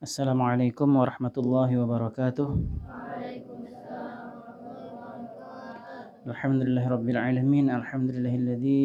[0.00, 2.48] السلام عليكم ورحمة الله وبركاته.
[6.26, 7.68] الحمد لله رب العالمين.
[7.68, 8.80] الحمد لله الذي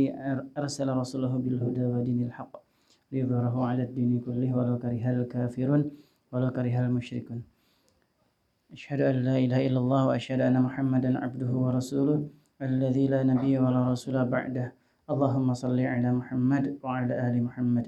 [0.59, 2.53] أرسل رسوله بالهدى ودين الحق
[3.11, 5.81] ليظهره على الدين كله ولو كره الكافرون
[6.35, 7.39] ولو كره المشركون.
[8.75, 12.27] أشهد أن لا إله إلا الله وأشهد أن محمدا عبده ورسوله
[12.61, 14.67] الذي لا نبي ولا رسول بعده.
[15.07, 17.87] اللهم صل على محمد وعلى آل محمد.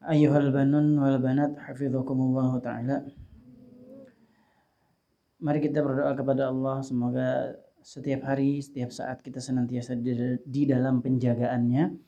[0.00, 3.04] Ayuhal banun wal banat hafizakumullah taala.
[5.44, 7.52] Mari kita berdoa kepada Allah semoga
[7.84, 12.00] setiap hari, setiap saat kita senantiasa di, dalam penjagaannya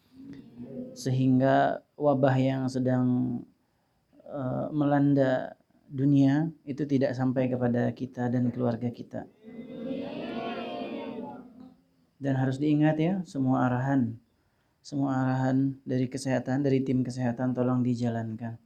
[0.97, 3.41] sehingga wabah yang sedang
[4.25, 5.53] uh, melanda
[5.85, 9.29] dunia itu tidak sampai kepada kita dan keluarga kita.
[12.17, 14.17] Dan harus diingat ya, semua arahan
[14.83, 18.59] semua arahan dari kesehatan dari tim kesehatan tolong dijalankan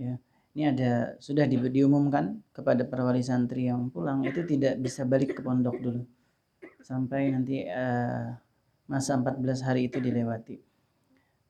[0.00, 0.16] ya.
[0.54, 5.34] Ini ada sudah di, diumumkan kepada para wali santri yang pulang itu tidak bisa balik
[5.34, 6.06] ke pondok dulu.
[6.78, 8.30] Sampai nanti uh,
[8.86, 10.54] masa 14 hari itu dilewati.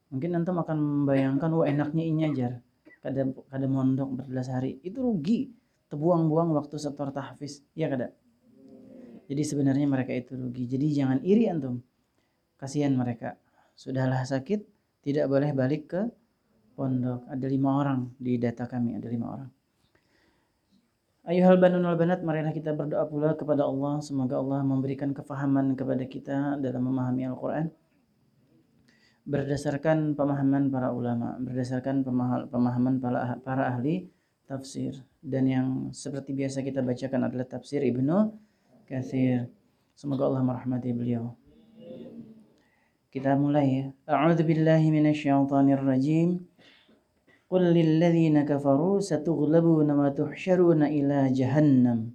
[0.09, 2.65] Mungkin antum akan membayangkan wah enaknya ini ajar.
[3.05, 5.53] Kada kada mondok 14 hari itu rugi.
[5.93, 8.09] Terbuang-buang waktu setor tahfiz ya kada?
[9.29, 10.65] Jadi sebenarnya mereka itu rugi.
[10.65, 11.85] Jadi jangan iri antum.
[12.57, 13.37] Kasihan mereka
[13.75, 14.65] sudahlah sakit
[15.05, 16.03] tidak boleh balik ke
[16.75, 17.29] pondok.
[17.31, 19.51] Ada lima orang di data kami, ada lima orang.
[21.25, 23.97] Ayuhal banun wal banat, marilah kita berdoa pula kepada Allah.
[24.05, 27.73] Semoga Allah memberikan kefahaman kepada kita dalam memahami Al-Quran.
[29.25, 32.05] Berdasarkan pemahaman para ulama, berdasarkan
[32.53, 34.13] pemahaman para, para ahli
[34.45, 35.01] tafsir.
[35.25, 38.37] Dan yang seperti biasa kita bacakan adalah tafsir Ibnu
[38.85, 39.49] Kathir.
[39.97, 41.33] Semoga Allah merahmati beliau.
[43.15, 43.87] Kita mulai ya.
[44.11, 46.43] A'udzu billahi minasyaitonir rajim.
[47.47, 52.11] Qul lil ladzina kafaru satughlabuna wa tuhsyaruna ila jahannam.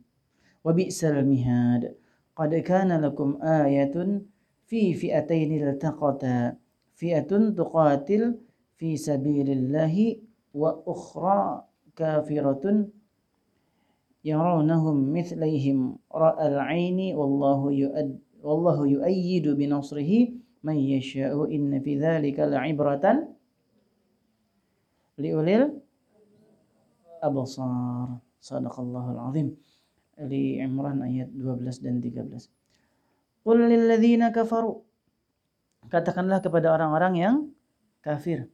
[0.59, 1.95] Wa bi'sal mihad.
[2.35, 4.27] Qad kana lakum ayatun
[4.67, 6.59] fi fi'atayn iltaqata.
[6.99, 8.35] Fi'atun tuqatil
[8.75, 10.19] fi sabilillahi
[10.51, 11.63] wa ukhra
[11.95, 12.91] kafiratun
[14.19, 19.63] yarawnahum mithlaihim ra'al 'aini wallahu yu'ad wallahu yu'ayyidu bi
[20.63, 23.27] man yasha'u inna fi dzalika la'ibratan
[25.19, 25.79] liulil
[27.23, 28.19] absar.
[28.39, 29.47] Sadaqallahul azim.
[30.19, 32.47] Ali Imran ayat 12 dan 13
[33.43, 34.83] Qul lil ladzina kafaru.
[35.87, 37.35] Katakanlah kepada orang-orang yang
[38.03, 38.51] kafir.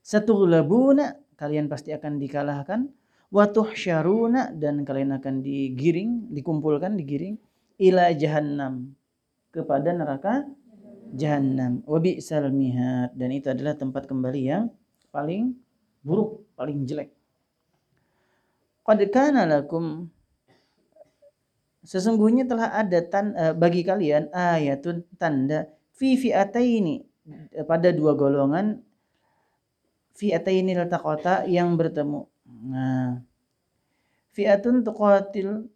[0.00, 2.88] Satughlabuna kalian pasti akan dikalahkan.
[3.28, 7.34] Wa tuhsyaruna dan kalian akan digiring dikumpulkan digiring
[7.82, 8.94] ila jahannam
[9.50, 10.46] kepada neraka
[11.14, 14.64] jahannam wa bi'sal mihad dan itu adalah tempat kembali yang
[15.14, 15.54] paling
[16.02, 17.14] buruk, paling jelek.
[18.84, 20.10] Qad kana lakum
[21.84, 27.00] sesungguhnya telah ada tan, uh, bagi kalian ayatun tanda fi fi'ataini
[27.64, 28.84] pada dua golongan
[30.18, 32.28] fi'ataini kota yang bertemu.
[32.68, 33.18] Nah,
[34.36, 35.68] fi'atun tuqatil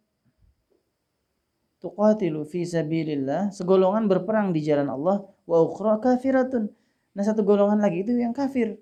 [1.79, 6.71] tuqatilu fi sabilillah, segolongan berperang di jalan Allah, wa ukhra kafiratun.
[7.15, 8.79] Nah, satu golongan lagi itu yang kafir.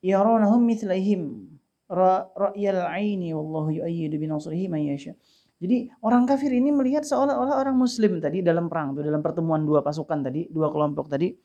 [0.00, 1.50] Yaronahum mithlaihim
[1.90, 5.12] ra'yal aini wallahu yu'ayyidu bi nasrihi man yasha.
[5.60, 9.84] Jadi orang kafir ini melihat seolah-olah orang muslim tadi dalam perang itu dalam pertemuan dua
[9.84, 11.36] pasukan tadi, dua kelompok tadi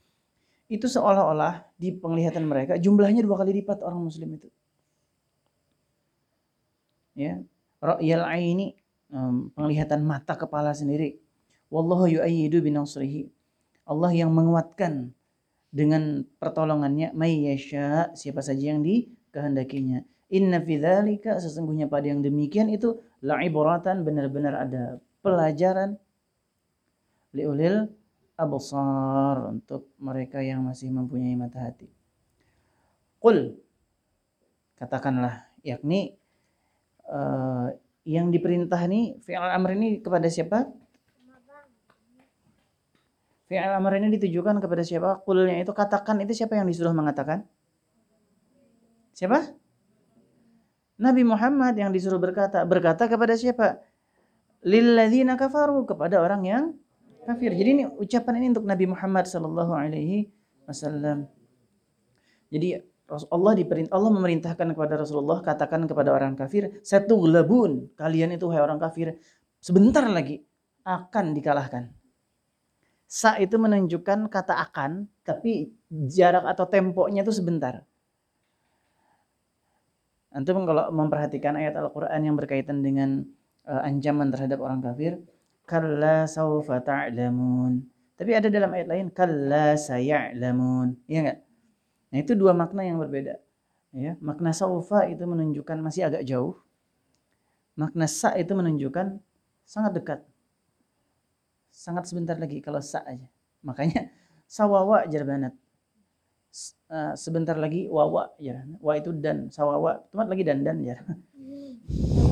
[0.65, 4.49] itu seolah-olah di penglihatan mereka jumlahnya dua kali lipat orang muslim itu
[7.15, 7.39] ya
[7.79, 8.75] ra'yal aini
[9.55, 11.17] penglihatan mata kepala sendiri.
[11.71, 13.31] Wallahu yu'ayyidu binasrihi
[13.89, 15.13] Allah yang menguatkan
[15.69, 17.13] dengan pertolongannya.
[17.17, 20.03] May yasha siapa saja yang dikehendakinya.
[20.33, 26.01] Inna fi dzalika sesungguhnya pada yang demikian itu la'ibratan benar-benar ada pelajaran
[27.35, 27.93] liulil
[28.35, 31.87] absar untuk mereka yang masih mempunyai mata hati.
[33.21, 33.53] Qul
[34.81, 36.17] katakanlah yakni
[37.09, 37.73] uh,
[38.05, 40.69] yang diperintah ini fi'il amr ini kepada siapa?
[43.49, 45.21] Fi'il amr ini ditujukan kepada siapa?
[45.25, 47.45] Kulnya itu katakan itu siapa yang disuruh mengatakan?
[49.15, 49.53] Siapa?
[50.95, 52.63] Nabi Muhammad yang disuruh berkata.
[52.63, 53.83] Berkata kepada siapa?
[54.65, 56.63] Lilladzina kafaru kepada orang yang
[57.25, 57.51] kafir.
[57.53, 60.29] Jadi ini ucapan ini untuk Nabi Muhammad sallallahu alaihi
[60.65, 61.29] wasallam.
[62.49, 62.79] Jadi
[63.09, 68.61] Allah diperintah Allah memerintahkan kepada Rasulullah katakan kepada orang kafir satu gelabun kalian itu hai
[68.61, 69.17] orang kafir
[69.61, 70.41] sebentar lagi
[70.85, 71.93] akan dikalahkan
[73.05, 75.69] Sa itu menunjukkan kata akan, tapi
[76.09, 77.85] jarak atau temponya itu sebentar.
[80.35, 83.23] Antum kalau memperhatikan ayat Al-Quran yang berkaitan dengan
[83.63, 85.21] uh, ancaman terhadap orang kafir,
[85.63, 87.87] kalla saufa ta'lamun.
[88.19, 91.07] Tapi ada dalam ayat lain, kalla saya'lamun.
[91.07, 91.39] Iya enggak?
[92.15, 93.43] Nah itu dua makna yang berbeda.
[93.91, 96.55] Ya, makna saufa itu menunjukkan masih agak jauh.
[97.75, 99.19] Makna sa itu menunjukkan
[99.67, 100.19] sangat dekat
[101.75, 103.27] sangat sebentar lagi kalau sa aja.
[103.59, 104.07] Makanya
[104.47, 105.51] sawawa jarbanat.
[106.87, 108.63] Uh, sebentar lagi wawa ya.
[108.79, 110.07] Wa itu dan sawawa.
[110.07, 110.95] Temat lagi dan dan ya.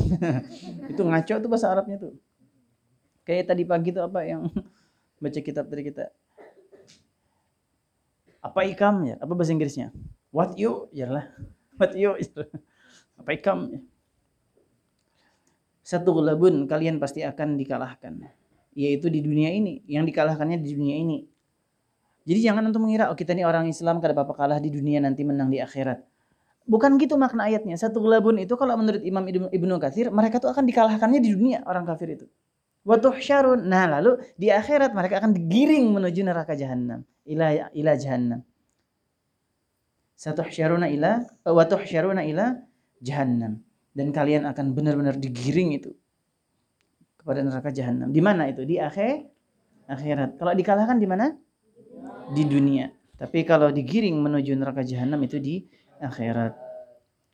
[0.91, 2.15] itu ngaco tuh bahasa Arabnya tuh.
[3.27, 4.47] Kayak tadi pagi tuh apa yang
[5.23, 6.07] baca kitab dari kita.
[8.43, 9.15] Apa ikam ya?
[9.23, 9.95] Apa bahasa Inggrisnya?
[10.35, 10.91] What you?
[10.91, 11.25] Ya lah.
[11.79, 12.19] What you?
[13.15, 13.71] Apa ikam?
[13.71, 13.79] Ya.
[15.83, 18.19] Satu labun kalian pasti akan dikalahkan
[18.73, 21.29] yaitu di dunia ini yang dikalahkannya di dunia ini
[22.25, 25.21] jadi jangan untuk mengira oh kita ini orang Islam kada apa kalah di dunia nanti
[25.21, 26.01] menang di akhirat
[26.65, 30.65] bukan gitu makna ayatnya satu labun itu kalau menurut Imam Ibnu Katsir mereka tuh akan
[30.65, 32.25] dikalahkannya di dunia orang kafir itu
[32.83, 33.63] Watuh syarun.
[33.63, 37.07] Nah lalu di akhirat mereka akan digiring menuju neraka jahanam.
[37.23, 38.41] Ila ila jahanam.
[40.13, 42.59] Satu syaruna ila watuh syaruna ila
[42.99, 43.63] jahannam.
[43.93, 45.93] Dan kalian akan benar-benar digiring itu
[47.19, 48.09] kepada neraka jahanam.
[48.09, 48.65] Di mana itu?
[48.67, 49.29] Di akhir
[49.87, 50.39] akhirat.
[50.41, 51.31] Kalau dikalahkan di mana?
[52.33, 52.89] Di dunia.
[53.15, 55.63] Tapi kalau digiring menuju neraka jahanam itu di
[56.01, 56.57] akhirat.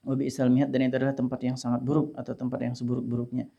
[0.05, 3.49] Wabi islamiyat dan itu adalah tempat yang sangat buruk atau tempat yang seburuk-buruknya.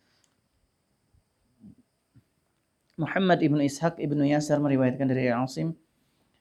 [3.01, 5.73] Muhammad ibnu Ishaq ibnu Yasar meriwayatkan dari Asim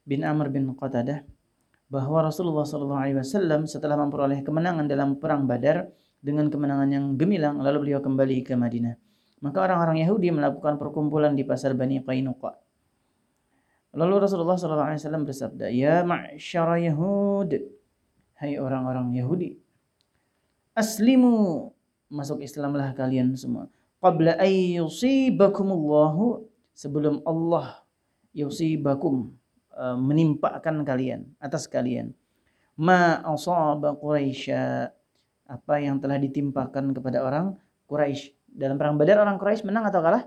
[0.10, 1.22] bin Amr bin Qatadah
[1.86, 5.86] bahwa Rasulullah SAW setelah memperoleh kemenangan dalam perang Badar
[6.18, 8.98] dengan kemenangan yang gemilang lalu beliau kembali ke Madinah.
[9.46, 12.58] Maka orang-orang Yahudi melakukan perkumpulan di pasar Bani Qainuqa.
[13.96, 17.58] Lalu Rasulullah SAW bersabda, Ya ma'syara Yahud,
[18.38, 19.58] hai orang-orang Yahudi,
[20.78, 21.74] aslimu,
[22.12, 23.66] masuk Islamlah kalian semua.
[23.98, 26.46] Qabla ayyusibakumullahu,
[26.76, 27.82] sebelum Allah
[28.36, 29.34] yusibakum,
[29.80, 32.12] menimpakan kalian, atas kalian.
[32.80, 34.52] Ma asaba Quraisy
[35.50, 37.58] apa yang telah ditimpakan kepada orang
[37.90, 40.24] Quraisy dalam perang Badar orang Quraisy menang atau kalah?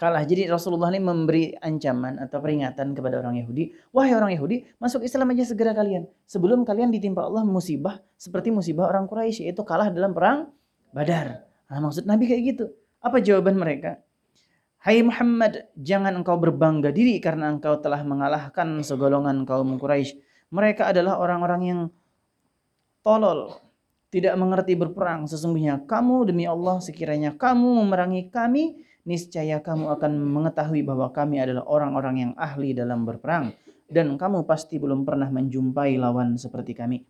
[0.00, 0.24] Kalah.
[0.24, 3.92] Jadi Rasulullah ini memberi ancaman atau peringatan kepada orang Yahudi.
[3.92, 6.08] Wahai orang Yahudi, masuk Islam aja segera kalian.
[6.24, 10.48] Sebelum kalian ditimpa Allah musibah seperti musibah orang Quraisy yaitu kalah dalam perang
[10.90, 11.44] Badar.
[11.68, 12.64] Nah, maksud Nabi kayak gitu.
[13.04, 14.00] Apa jawaban mereka?
[14.80, 20.16] Hai Muhammad, jangan engkau berbangga diri karena engkau telah mengalahkan segolongan kaum Quraisy.
[20.48, 21.80] Mereka adalah orang-orang yang
[23.04, 23.60] tolol,
[24.08, 25.28] tidak mengerti berperang.
[25.28, 31.68] Sesungguhnya kamu demi Allah sekiranya kamu memerangi kami, niscaya kamu akan mengetahui bahwa kami adalah
[31.68, 33.52] orang-orang yang ahli dalam berperang.
[33.84, 37.04] Dan kamu pasti belum pernah menjumpai lawan seperti kami.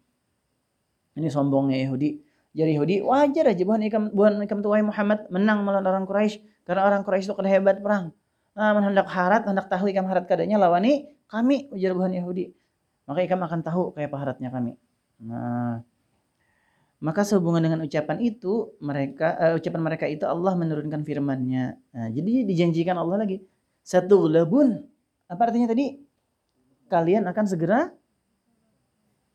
[1.14, 2.18] Ini sombongnya Yahudi.
[2.50, 6.86] Jadi Yahudi wajar aja bukan ikam bukan ikam tuai Muhammad menang melawan orang Quraisy karena
[6.86, 8.14] orang Quraisy itu kada hebat perang.
[8.54, 12.54] Nah, hendak harat, hendak tahu ikam harat kadanya lawan ini kami ujar bukan Yahudi.
[13.10, 14.78] Maka ikam akan tahu kayak haratnya kami.
[15.18, 15.82] Nah,
[17.02, 21.74] maka sehubungan dengan ucapan itu mereka uh, ucapan mereka itu Allah menurunkan firman-Nya.
[21.90, 23.42] Nah, jadi dijanjikan Allah lagi
[23.82, 24.86] satu labun.
[25.26, 25.98] Apa artinya tadi?
[26.86, 27.90] Kalian akan segera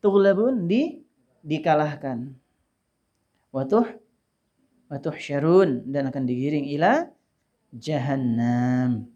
[0.00, 1.04] tughlabun di
[1.44, 2.32] dikalahkan.
[3.52, 3.84] Watuh
[4.86, 7.15] watuh syarun dan akan digiring ila
[7.76, 9.08] jahannam.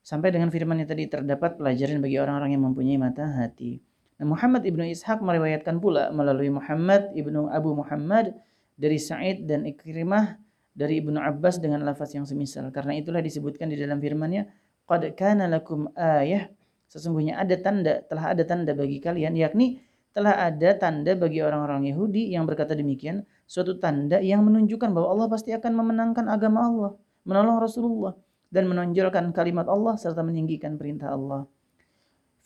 [0.00, 3.78] Sampai dengan firman-Nya tadi terdapat pelajaran bagi orang-orang yang mempunyai mata hati.
[4.18, 8.34] Nah, Muhammad ibnu Ishaq meriwayatkan pula melalui Muhammad ibnu Abu Muhammad
[8.80, 10.40] dari Sa'id dan Ikrimah
[10.80, 12.72] dari Ibnu Abbas dengan lafaz yang semisal.
[12.72, 14.48] Karena itulah disebutkan di dalam firman-Nya,
[14.88, 16.48] "Qad kana lakum ayah."
[16.90, 19.78] Sesungguhnya ada tanda, telah ada tanda bagi kalian, yakni
[20.10, 25.26] telah ada tanda bagi orang-orang Yahudi yang berkata demikian, suatu tanda yang menunjukkan bahwa Allah
[25.26, 26.92] pasti akan memenangkan agama Allah,
[27.26, 28.14] menolong Rasulullah
[28.46, 31.50] dan menonjolkan kalimat Allah serta meninggikan perintah Allah.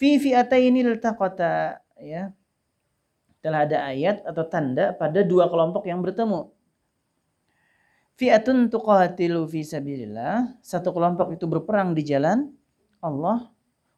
[0.01, 2.33] Fi fi'ataini iltaqata ya.
[3.45, 6.49] Telah ada ayat atau tanda pada dua kelompok yang bertemu.
[8.17, 10.57] Fi'atun tuqatilu fi sabilillah.
[10.65, 12.49] Satu kelompok itu berperang di jalan
[13.05, 13.54] Allah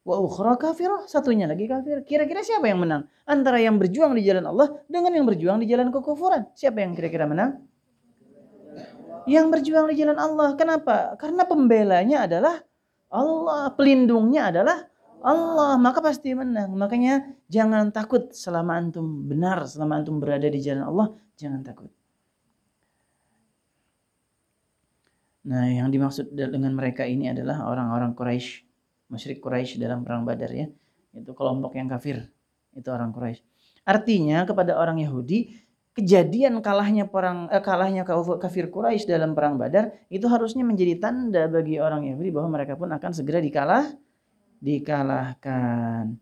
[0.07, 2.07] wa ukhra kafirah satunya lagi kafir.
[2.07, 3.11] Kira-kira siapa yang menang?
[3.27, 6.47] Antara yang berjuang di jalan Allah dengan yang berjuang di jalan kekufuran.
[6.55, 7.67] Siapa yang kira-kira menang?
[9.27, 10.55] Yang berjuang di jalan Allah.
[10.55, 11.19] Kenapa?
[11.19, 12.63] Karena pembelanya adalah
[13.11, 14.87] Allah pelindungnya adalah
[15.27, 15.75] Allah.
[15.75, 16.71] Maka pasti menang.
[16.79, 21.91] Makanya jangan takut selama antum benar, selama antum berada di jalan Allah, jangan takut.
[25.47, 28.65] Nah, yang dimaksud dengan mereka ini adalah orang-orang Quraisy,
[29.11, 30.67] musyrik Quraisy dalam perang Badar ya.
[31.17, 32.27] Itu kelompok yang kafir.
[32.77, 33.43] Itu orang Quraisy.
[33.87, 40.29] Artinya kepada orang Yahudi kejadian kalahnya perang eh, kalahnya kafir Quraisy dalam perang Badar itu
[40.29, 43.97] harusnya menjadi tanda bagi orang Yahudi bahwa mereka pun akan segera dikalah
[44.61, 46.21] dikalahkan.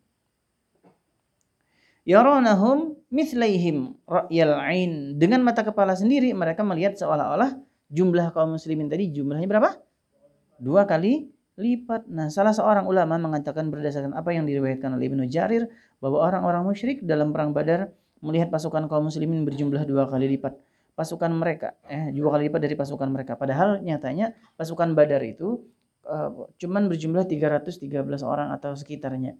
[2.04, 5.16] Yaronahum mithlaihim ra'yal ain.
[5.16, 7.56] Dengan mata kepala sendiri mereka melihat seolah-olah
[7.88, 9.80] jumlah kaum muslimin tadi jumlahnya berapa?
[10.60, 12.10] Dua kali lipat.
[12.10, 15.70] Nah, salah seorang ulama mengatakan berdasarkan apa yang diriwayatkan oleh Ibnu Jarir
[16.02, 17.94] bahwa orang-orang musyrik dalam perang Badar
[18.24, 20.56] melihat pasukan kaum muslimin berjumlah dua kali lipat
[20.94, 23.34] pasukan mereka eh dua kali lipat dari pasukan mereka.
[23.34, 25.62] Padahal nyatanya pasukan Badar itu
[26.06, 27.82] uh, cuman berjumlah 313
[28.22, 29.34] orang atau sekitarnya.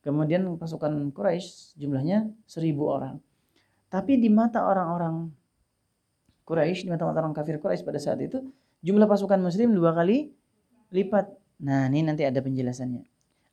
[0.00, 3.14] Kemudian pasukan Quraisy jumlahnya 1000 orang.
[3.92, 5.28] Tapi di mata orang-orang
[6.46, 8.42] Quraisy, di mata orang kafir Quraisy pada saat itu
[8.82, 10.34] jumlah pasukan muslim dua kali
[10.90, 11.38] lipat.
[11.60, 13.04] Nah, ini nanti ada penjelasannya.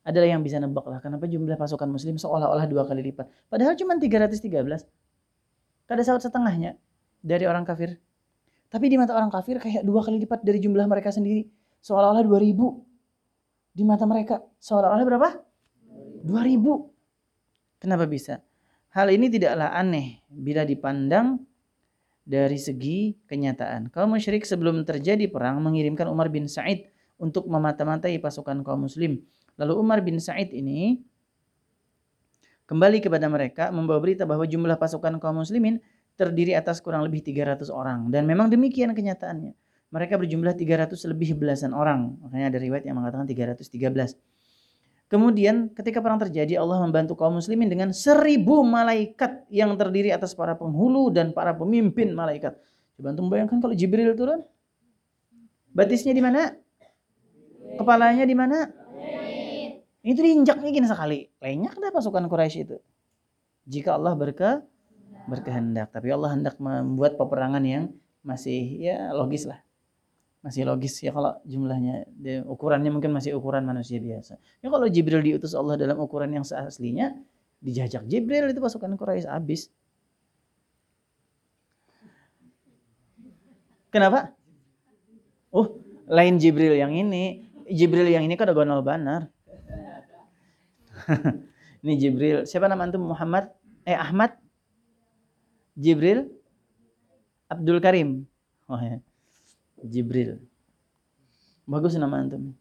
[0.08, 3.28] Adalah yang bisa nebak lah kenapa jumlah pasukan muslim seolah-olah dua kali lipat.
[3.52, 4.48] Padahal cuma 313.
[5.84, 6.80] Kada saat setengahnya
[7.20, 8.00] dari orang kafir.
[8.68, 11.44] Tapi di mata orang kafir kayak dua kali lipat dari jumlah mereka sendiri.
[11.84, 13.76] Seolah-olah 2000.
[13.76, 15.28] Di mata mereka seolah-olah berapa?
[16.24, 17.84] 2000.
[17.84, 18.40] Kenapa bisa?
[18.96, 21.44] Hal ini tidaklah aneh bila dipandang
[22.24, 23.92] dari segi kenyataan.
[23.92, 26.88] Kaum musyrik sebelum terjadi perang mengirimkan Umar bin Said
[27.18, 29.18] untuk memata-matai pasukan kaum muslim.
[29.58, 31.02] Lalu Umar bin Said ini
[32.70, 35.82] kembali kepada mereka membawa berita bahwa jumlah pasukan kaum muslimin
[36.14, 39.54] terdiri atas kurang lebih 300 orang dan memang demikian kenyataannya.
[39.88, 42.12] Mereka berjumlah 300 lebih belasan orang.
[42.20, 44.20] Makanya ada riwayat yang mengatakan 313.
[45.08, 50.52] Kemudian ketika perang terjadi Allah membantu kaum muslimin dengan seribu malaikat yang terdiri atas para
[50.52, 52.60] penghulu dan para pemimpin malaikat.
[53.00, 54.44] Coba untuk membayangkan kalau Jibril turun.
[55.72, 56.52] Batisnya di mana?
[57.88, 58.68] Kepalanya di mana?
[60.04, 61.24] Itu diinjaknya gini sekali.
[61.40, 62.76] Lenyap dah pasukan Quraisy itu.
[63.64, 64.60] Jika Allah berke
[65.24, 65.88] berkehendak.
[65.96, 67.88] Tapi Allah hendak membuat peperangan yang
[68.20, 69.64] masih ya logis lah
[70.44, 72.06] masih logis ya kalau jumlahnya
[72.46, 74.36] ukurannya mungkin masih ukuran manusia biasa.
[74.60, 77.16] Ya kalau Jibril diutus Allah dalam ukuran yang seaslinya
[77.64, 79.72] dijajak Jibril itu pasukan Quraisy habis.
[83.88, 84.36] Kenapa?
[85.48, 87.47] Oh, lain Jibril yang ini.
[87.68, 89.28] Jibril yang ini kan gonol banar.
[91.84, 92.48] ini Jibril.
[92.48, 93.04] Siapa nama antum?
[93.04, 93.52] Muhammad?
[93.84, 94.36] Eh Ahmad?
[95.78, 96.32] Jibril?
[97.48, 98.28] Abdul Karim.
[98.68, 99.00] Oh ya.
[99.84, 100.42] Jibril.
[101.68, 102.56] Bagus nama antum.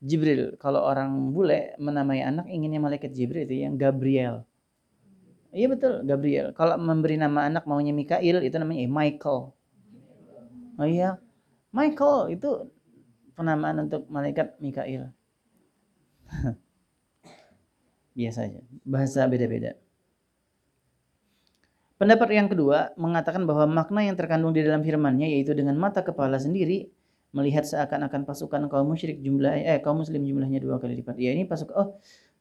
[0.00, 0.56] Jibril.
[0.56, 4.48] Kalau orang bule menamai anak inginnya malaikat Jibril itu yang Gabriel.
[5.50, 6.54] Iya betul, Gabriel.
[6.54, 9.50] Kalau memberi nama anak maunya Mikail itu namanya eh, Michael.
[10.80, 11.18] Oh iya,
[11.74, 12.70] Michael itu
[13.40, 15.08] penamaan untuk malaikat Mikail.
[18.18, 18.60] Biasa aja.
[18.84, 19.80] Bahasa beda-beda.
[21.96, 26.40] Pendapat yang kedua mengatakan bahwa makna yang terkandung di dalam firman-Nya yaitu dengan mata kepala
[26.40, 26.88] sendiri
[27.36, 31.16] melihat seakan-akan pasukan kaum musyrik jumlah eh kaum muslim jumlahnya dua kali lipat.
[31.20, 31.88] Ya ini pasukan oh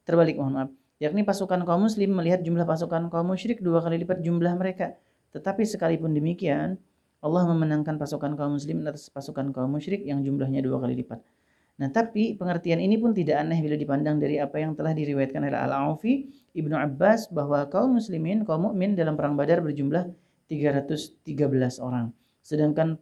[0.07, 0.69] terbalik mohon maaf.
[0.99, 4.95] Yakni pasukan kaum muslim melihat jumlah pasukan kaum musyrik dua kali lipat jumlah mereka.
[5.35, 6.79] Tetapi sekalipun demikian
[7.19, 11.19] Allah memenangkan pasukan kaum muslim atas pasukan kaum musyrik yang jumlahnya dua kali lipat.
[11.79, 15.55] Nah, tapi pengertian ini pun tidak aneh bila dipandang dari apa yang telah diriwayatkan oleh
[15.55, 20.11] Al-Aufi, Ibnu Abbas bahwa kaum muslimin, kaum mukmin dalam perang Badar berjumlah
[20.51, 21.23] 313
[21.79, 22.11] orang.
[22.43, 22.99] Sedangkan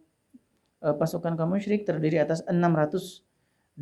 [0.78, 3.82] e, pasukan kaum musyrik terdiri atas 626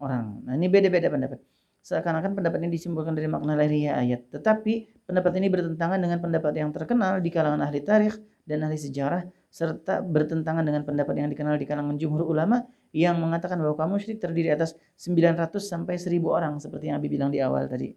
[0.00, 0.24] orang.
[0.40, 1.44] Nah, ini beda-beda pendapat.
[1.88, 4.28] Seakan-akan pendapat ini disimpulkan dari makna lahiriah ayat.
[4.28, 9.24] Tetapi pendapat ini bertentangan dengan pendapat yang terkenal di kalangan ahli tarikh dan ahli sejarah
[9.48, 12.60] serta bertentangan dengan pendapat yang dikenal di kalangan jumhur ulama
[12.92, 17.32] yang mengatakan bahwa kaum musyrik terdiri atas 900 sampai 1000 orang seperti yang Abi bilang
[17.32, 17.96] di awal tadi.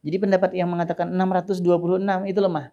[0.00, 2.72] Jadi pendapat yang mengatakan 626 itu lemah.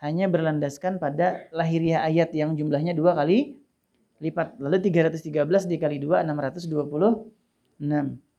[0.00, 3.60] Hanya berlandaskan pada lahiriah ayat yang jumlahnya dua kali
[4.24, 4.56] lipat.
[4.56, 8.31] Lalu 313 dikali 2 626.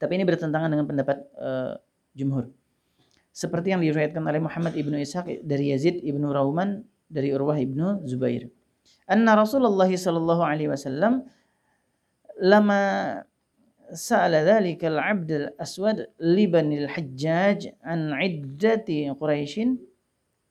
[0.00, 1.76] Tapi ini bertentangan dengan pendapat uh,
[2.16, 2.48] jumhur.
[3.30, 8.48] Seperti yang diriwayatkan oleh Muhammad ibnu Ishaq dari Yazid ibnu Rauman dari Urwah ibnu Zubair.
[9.04, 11.28] Anna Rasulullah sallallahu alaihi wasallam
[12.40, 12.80] lama
[13.92, 19.76] sa'ala dhalika al-'abd al-aswad li bani al-hajjaj an 'iddati Quraisyin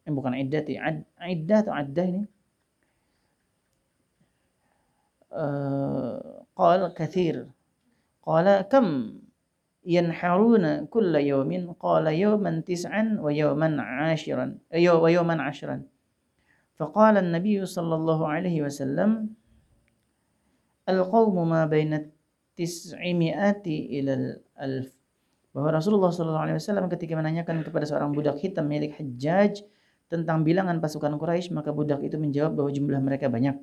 [0.05, 0.75] eh, bukan iddati
[1.23, 2.23] iddah atau addah ini
[5.31, 7.47] uh, qala kathir
[8.19, 9.17] qala kam
[9.89, 15.89] yanharuna kulla yawmin qala yawman tis'an wa yawman ashiran eh, ayo wa yawman ashiran.
[16.77, 19.33] Faqala an-nabiy sallallahu alaihi wasallam
[20.85, 22.05] al-qawmu ma baina
[22.53, 24.13] tis'imi'ati ila
[24.61, 24.93] al-alf.
[25.57, 29.65] Bahwa Rasulullah sallallahu alaihi wasallam ketika menanyakan kepada seorang budak hitam milik Hajjaj
[30.05, 33.57] tentang bilangan pasukan Quraisy maka budak itu menjawab bahwa jumlah mereka banyak.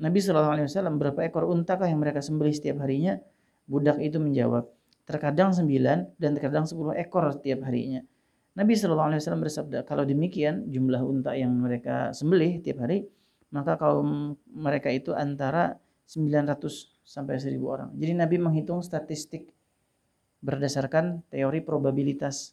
[0.00, 3.20] Nabi sallallahu alaihi wasallam berapa ekor untakah yang mereka sembelih setiap harinya?
[3.68, 4.77] Budak itu menjawab
[5.08, 8.04] terkadang sembilan dan terkadang sepuluh ekor setiap harinya.
[8.52, 13.08] Nabi SAW bersabda, kalau demikian jumlah unta yang mereka sembelih tiap hari,
[13.54, 16.60] maka kaum mereka itu antara 900
[17.00, 17.88] sampai 1000 orang.
[17.96, 19.48] Jadi Nabi menghitung statistik
[20.44, 22.52] berdasarkan teori probabilitas.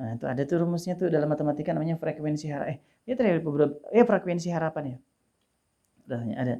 [0.00, 2.72] Nah, itu ada tuh rumusnya tuh dalam matematika namanya frekuensi harapan.
[2.72, 3.40] Eh, ya teori
[3.92, 4.98] eh frekuensi harapan ya.
[6.08, 6.54] Ada ada.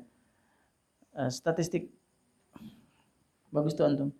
[1.10, 1.88] Uh, statistik
[3.48, 4.10] bagus tuh antum.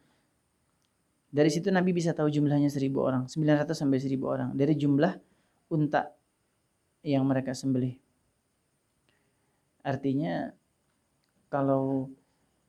[1.30, 5.14] Dari situ Nabi bisa tahu jumlahnya 1000 orang, 900 sampai 1000 orang dari jumlah
[5.70, 6.10] unta
[7.06, 7.94] yang mereka sembelih.
[9.86, 10.50] Artinya
[11.46, 12.10] kalau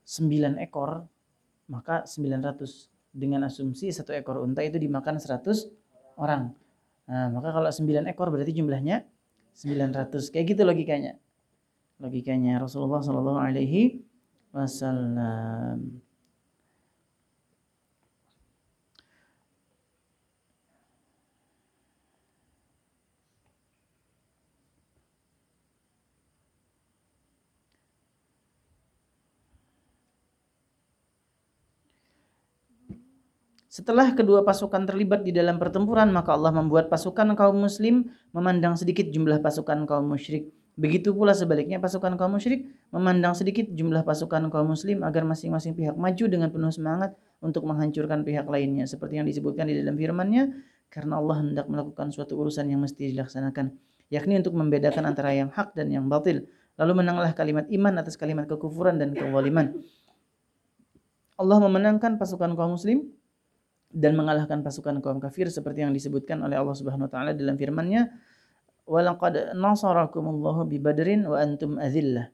[0.05, 1.09] 9 ekor
[1.67, 6.53] maka 900 dengan asumsi satu ekor unta itu dimakan 100 orang.
[7.09, 9.03] Nah, maka kalau 9 ekor berarti jumlahnya
[9.57, 10.31] 900.
[10.31, 11.17] Kayak gitu logikanya.
[11.99, 13.99] Logikanya Rasulullah Shallallahu alaihi
[14.55, 16.01] wasallam.
[33.71, 39.07] Setelah kedua pasukan terlibat di dalam pertempuran, maka Allah membuat pasukan kaum muslim memandang sedikit
[39.07, 40.51] jumlah pasukan kaum musyrik.
[40.75, 45.95] Begitu pula sebaliknya pasukan kaum musyrik memandang sedikit jumlah pasukan kaum muslim agar masing-masing pihak
[45.95, 48.83] maju dengan penuh semangat untuk menghancurkan pihak lainnya.
[48.83, 50.51] Seperti yang disebutkan di dalam firman-Nya,
[50.91, 53.71] karena Allah hendak melakukan suatu urusan yang mesti dilaksanakan,
[54.11, 56.43] yakni untuk membedakan antara yang hak dan yang batil.
[56.75, 59.79] Lalu menanglah kalimat iman atas kalimat kekufuran dan kezaliman.
[61.39, 63.20] Allah memenangkan pasukan kaum muslim
[63.91, 68.07] dan mengalahkan pasukan kaum kafir seperti yang disebutkan oleh Allah Subhanahu wa taala dalam firman-Nya
[68.87, 72.31] walaqad nasarakumullahu bi badrin wa antum azillah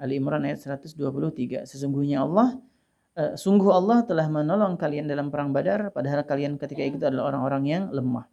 [0.00, 2.58] Ali Imran ayat 123 sesungguhnya Allah
[3.14, 7.64] uh, sungguh Allah telah menolong kalian dalam perang Badar padahal kalian ketika itu adalah orang-orang
[7.64, 8.26] yang lemah.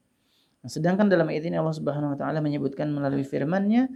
[0.62, 3.90] Nah, sedangkan dalam ayat ini Allah Subhanahu wa taala menyebutkan melalui firman-Nya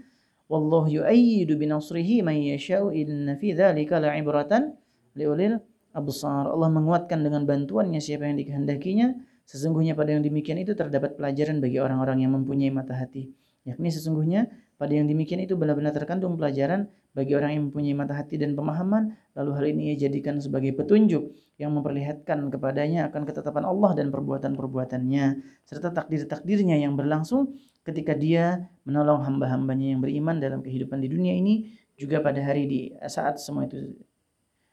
[0.45, 4.77] wallahu yu'ayyidu bi nasrihi man yasha'u inna fi dzalika la'ibratan
[5.17, 5.57] liulil
[5.95, 6.51] absar.
[6.51, 9.15] Allah menguatkan dengan bantuannya siapa yang dikehendakinya.
[9.47, 13.31] Sesungguhnya pada yang demikian itu terdapat pelajaran bagi orang-orang yang mempunyai mata hati.
[13.65, 18.35] Yakni sesungguhnya pada yang demikian itu benar-benar terkandung pelajaran bagi orang yang mempunyai mata hati
[18.35, 19.15] dan pemahaman.
[19.33, 25.25] Lalu hal ini ia jadikan sebagai petunjuk yang memperlihatkan kepadanya akan ketetapan Allah dan perbuatan-perbuatannya.
[25.63, 27.55] Serta takdir-takdirnya yang berlangsung
[27.87, 31.71] ketika dia menolong hamba-hambanya yang beriman dalam kehidupan di dunia ini.
[31.95, 33.95] Juga pada hari di saat semua itu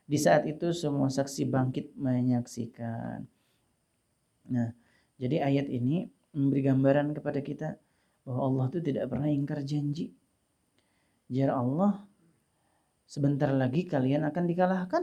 [0.06, 3.22] di saat itu semua saksi bangkit menyaksikan.
[4.50, 4.68] Nah,
[5.16, 7.68] jadi ayat ini memberi gambaran kepada kita
[8.26, 10.10] bahwa Allah itu tidak pernah ingkar janji.
[11.32, 12.02] Jika Allah
[13.12, 15.02] sebentar lagi kalian akan dikalahkan.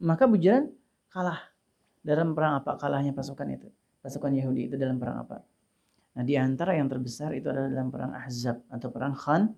[0.00, 0.70] Maka bujaran
[1.12, 1.50] kalah.
[2.00, 3.68] Dalam perang apa kalahnya pasukan itu?
[4.00, 5.44] Pasukan Yahudi itu dalam perang apa?
[6.16, 9.52] Nah, di antara yang terbesar itu adalah dalam perang Ahzab atau perang Khan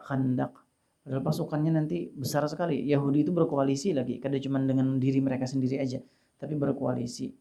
[0.00, 0.56] Khandak.
[1.00, 2.84] Padahal pasukannya nanti besar sekali.
[2.84, 5.98] Yahudi itu berkoalisi lagi, kada cuma dengan diri mereka sendiri aja,
[6.36, 7.32] tapi berkoalisi.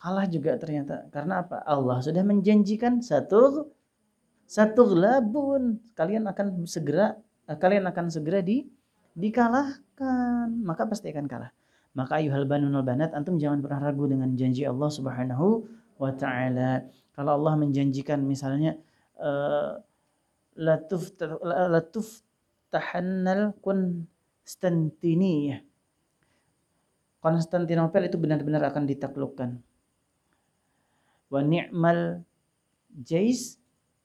[0.00, 1.08] Kalah juga ternyata.
[1.08, 1.64] Karena apa?
[1.64, 3.72] Allah sudah menjanjikan satu
[4.44, 5.80] satu labun.
[5.96, 7.16] Kalian akan segera
[7.48, 8.68] eh, kalian akan segera di
[9.16, 10.60] dikalahkan.
[10.60, 11.52] Maka pasti akan kalah.
[11.96, 15.64] Maka ayuhal banunul banat antum jangan pernah ragu dengan janji Allah Subhanahu
[15.96, 16.84] wa taala.
[17.14, 18.74] Kalau Allah menjanjikan misalnya
[19.22, 19.78] uh,
[20.58, 21.14] latuf
[21.70, 22.23] latuf
[22.74, 25.62] tahannal Konstantiniyah.
[27.22, 29.62] Konstantinopel itu benar-benar akan ditaklukkan.
[31.30, 32.26] Wa ni'mal
[32.98, 33.56] jais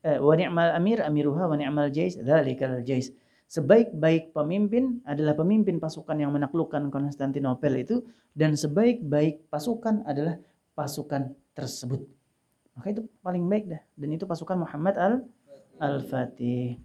[0.05, 3.11] eh, wa ni'mal amir amiruha wa ni'mal jais dzalikal jais.
[3.49, 8.05] Sebaik-baik pemimpin adalah pemimpin pasukan yang menaklukkan Konstantinopel itu
[8.37, 10.37] dan sebaik-baik pasukan adalah
[10.77, 12.05] pasukan tersebut.
[12.77, 15.13] Maka itu paling baik dah dan itu pasukan Muhammad al
[15.79, 16.75] Al-Fatih.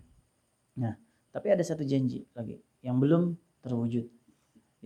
[0.78, 0.94] Nah,
[1.34, 3.34] tapi ada satu janji lagi yang belum
[3.66, 4.06] terwujud,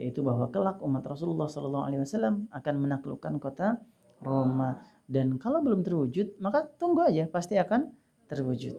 [0.01, 3.77] yaitu bahwa kelak umat Rasulullah SAW akan menaklukkan kota
[4.25, 4.81] Roma.
[5.05, 7.93] Dan kalau belum terwujud, maka tunggu aja, pasti akan
[8.33, 8.73] terwujud.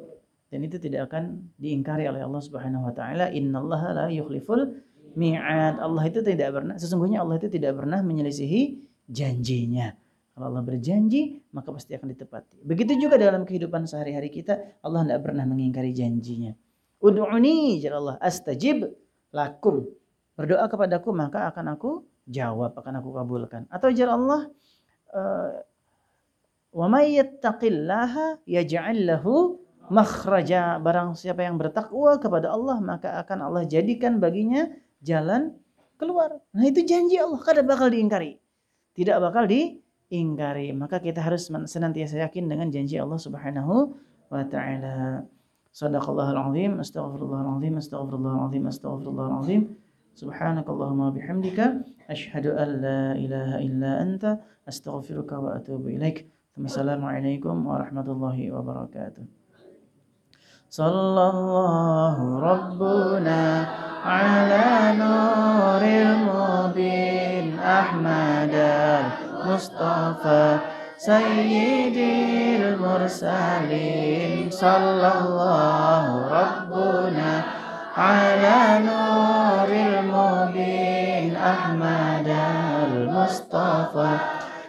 [0.49, 3.29] Dan itu tidak akan diingkari oleh Allah Subhanahu wa taala.
[3.29, 4.81] Innallaha la yukhliful
[5.13, 5.77] mi'ad.
[5.77, 8.61] Allah itu tidak pernah sesungguhnya Allah itu tidak pernah menyelisihi
[9.05, 9.93] janjinya.
[10.33, 12.65] Kalau Allah berjanji, maka pasti akan ditepati.
[12.65, 16.55] Begitu juga dalam kehidupan sehari-hari kita, Allah tidak pernah mengingkari janjinya.
[16.99, 18.91] Ud'uni Allah astajib
[19.31, 19.87] lakum.
[20.35, 23.67] berdoa kepadaku maka akan aku jawab, akan aku kabulkan.
[23.67, 24.47] Atau jar Allah
[25.11, 25.51] uh,
[26.71, 29.19] wa may yattaqillaha yaj'al
[29.91, 30.79] makhraja.
[30.79, 34.71] Barang siapa yang bertakwa kepada Allah maka akan Allah jadikan baginya
[35.03, 35.55] jalan
[35.99, 36.39] keluar.
[36.55, 38.39] Nah, itu janji Allah kada bakal diingkari.
[38.95, 40.71] Tidak bakal diingkari.
[40.71, 43.99] Maka kita harus senantiasa yakin dengan janji Allah Subhanahu
[44.31, 45.27] wa taala.
[45.79, 49.61] صدق الله العظيم أستغفر الله العظيم أستغفر الله العظيم أستغفر الله العظيم.
[50.15, 51.59] سبحانك اللهم وبحمدك
[52.09, 54.23] أشهد أن لا إله إلا أنت
[54.67, 56.27] أستغفرك وأتوب إليك.
[56.55, 59.23] ثم السلام عليكم ورحمة الله وبركاته.
[60.69, 63.41] صلى الله ربنا
[64.03, 64.67] على
[64.99, 68.55] نور المبين أحمد
[68.99, 70.43] المصطفى.
[70.99, 71.97] سيد
[72.59, 77.43] المرسلين صلى الله ربنا
[77.97, 82.35] على نور المبين أحمد
[82.91, 84.17] المصطفى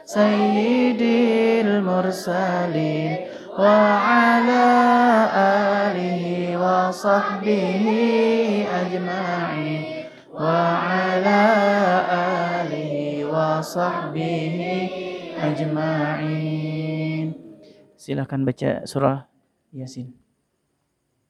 [0.05, 1.03] سيد
[1.67, 3.17] المرسلين
[3.59, 4.67] وعلى
[5.35, 6.25] آله
[6.63, 7.87] وصحبه
[8.81, 9.85] أجمعين
[10.35, 11.43] وعلى
[12.63, 15.10] آله وصحبه
[15.49, 17.33] ajma'in.
[17.97, 19.25] Silakan baca surah
[19.73, 20.20] Yasin.